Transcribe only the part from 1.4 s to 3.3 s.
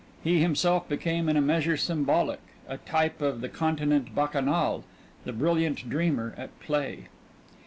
measure symbolic, a type